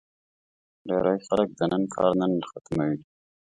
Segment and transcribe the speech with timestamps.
[0.87, 2.97] ډېری خلک د نن کار نن ختموي.